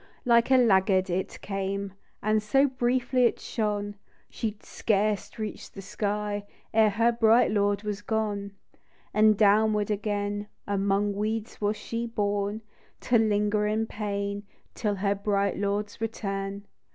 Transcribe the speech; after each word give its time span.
THE 0.01 0.07
DEW 0.07 0.07
DROP. 0.07 0.15
81 0.15 0.35
Like 0.35 0.51
a 0.51 0.67
laggard 0.97 1.09
it 1.11 1.41
came; 1.41 1.93
And 2.23 2.41
so 2.41 2.65
briefly 2.67 3.25
it 3.25 3.39
shone, 3.39 3.97
She 4.31 4.57
scarce 4.63 5.37
reach'd 5.37 5.75
the 5.75 5.83
sky 5.83 6.47
Ere 6.73 6.89
her 6.89 7.11
bright 7.11 7.51
lord 7.51 7.83
was 7.83 8.01
gone; 8.01 8.53
And 9.13 9.37
downward 9.37 9.91
again 9.91 10.47
Among 10.65 11.13
weeds 11.13 11.61
was 11.61 11.77
she 11.77 12.07
borne, 12.07 12.63
To 13.01 13.19
linger 13.19 13.67
in 13.67 13.85
pain 13.85 14.41
Till 14.73 14.95
her 14.95 15.13
bright 15.13 15.59
lord's 15.59 16.01
return. 16.01 16.65